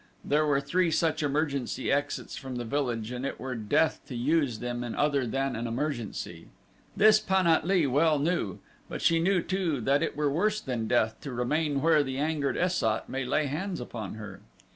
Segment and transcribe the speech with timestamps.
[0.25, 4.57] There were three such emergency exits from the village and it were death to use
[4.57, 6.47] them in other than an emergency.
[6.97, 8.57] This Pan at lee well knew;
[8.89, 12.57] but she knew, too, that it were worse than death to remain where the angered
[12.57, 14.41] Es sat might lay hands upon her.